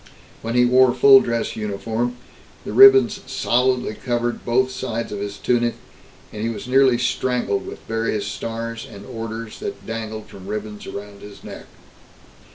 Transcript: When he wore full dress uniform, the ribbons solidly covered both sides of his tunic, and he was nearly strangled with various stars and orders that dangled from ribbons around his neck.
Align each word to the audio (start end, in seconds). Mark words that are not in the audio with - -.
When 0.41 0.55
he 0.55 0.65
wore 0.65 0.95
full 0.95 1.19
dress 1.19 1.55
uniform, 1.55 2.15
the 2.65 2.73
ribbons 2.73 3.19
solidly 3.27 3.93
covered 3.93 4.43
both 4.43 4.71
sides 4.71 5.11
of 5.11 5.19
his 5.19 5.37
tunic, 5.37 5.75
and 6.33 6.41
he 6.41 6.49
was 6.49 6.67
nearly 6.67 6.97
strangled 6.97 7.67
with 7.67 7.85
various 7.87 8.25
stars 8.25 8.87
and 8.91 9.05
orders 9.05 9.59
that 9.59 9.85
dangled 9.85 10.25
from 10.25 10.47
ribbons 10.47 10.87
around 10.87 11.21
his 11.21 11.43
neck. 11.43 11.67